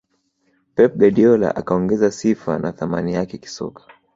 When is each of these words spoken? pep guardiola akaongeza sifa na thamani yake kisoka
pep 0.75 0.91
guardiola 0.97 1.55
akaongeza 1.55 2.11
sifa 2.11 2.59
na 2.59 2.71
thamani 2.71 3.13
yake 3.13 3.37
kisoka 3.37 3.83